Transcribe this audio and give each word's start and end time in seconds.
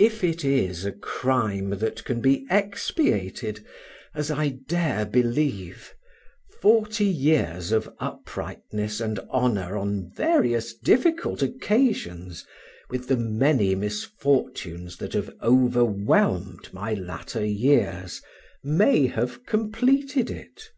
If 0.00 0.24
it 0.24 0.44
is 0.44 0.84
a 0.84 0.90
crime 0.90 1.70
that 1.70 2.02
can 2.02 2.20
be 2.20 2.48
expiated, 2.50 3.64
as 4.12 4.28
I 4.28 4.58
dare 4.66 5.06
believe, 5.06 5.94
forty 6.60 7.04
years 7.04 7.70
of 7.70 7.88
uprightness 8.00 9.00
and 9.00 9.20
honor 9.30 9.76
on 9.76 10.10
various 10.16 10.74
difficult 10.74 11.42
occasions, 11.42 12.44
with 12.90 13.06
the 13.06 13.16
many 13.16 13.76
misfortunes 13.76 14.96
that 14.96 15.12
have 15.12 15.32
overwhelmed 15.40 16.72
my 16.72 16.94
latter 16.94 17.46
years, 17.46 18.20
may 18.64 19.06
have 19.06 19.46
completed 19.46 20.28
it. 20.28 20.70